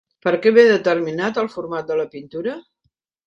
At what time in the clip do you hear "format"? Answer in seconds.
1.57-1.91